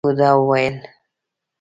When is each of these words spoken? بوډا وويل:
بوډا 0.03 0.29
وويل: 0.37 0.75